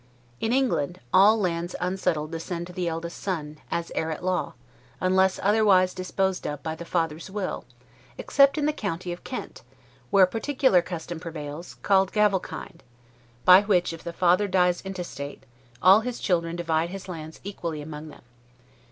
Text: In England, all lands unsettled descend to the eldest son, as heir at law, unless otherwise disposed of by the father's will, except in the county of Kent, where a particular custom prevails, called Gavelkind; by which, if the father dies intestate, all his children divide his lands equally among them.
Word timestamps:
In 0.39 0.51
England, 0.51 0.99
all 1.13 1.37
lands 1.39 1.75
unsettled 1.79 2.31
descend 2.31 2.65
to 2.65 2.73
the 2.73 2.87
eldest 2.87 3.19
son, 3.19 3.59
as 3.69 3.91
heir 3.93 4.09
at 4.09 4.23
law, 4.25 4.55
unless 4.99 5.39
otherwise 5.43 5.93
disposed 5.93 6.47
of 6.47 6.63
by 6.63 6.73
the 6.73 6.85
father's 6.85 7.29
will, 7.29 7.65
except 8.17 8.57
in 8.57 8.65
the 8.65 8.73
county 8.73 9.11
of 9.11 9.23
Kent, 9.23 9.61
where 10.09 10.23
a 10.23 10.27
particular 10.27 10.81
custom 10.81 11.19
prevails, 11.19 11.75
called 11.83 12.11
Gavelkind; 12.13 12.81
by 13.45 13.61
which, 13.61 13.93
if 13.93 14.03
the 14.03 14.11
father 14.11 14.47
dies 14.47 14.81
intestate, 14.81 15.43
all 15.83 15.99
his 15.99 16.17
children 16.19 16.55
divide 16.55 16.89
his 16.89 17.07
lands 17.07 17.39
equally 17.43 17.79
among 17.79 18.07
them. 18.07 18.23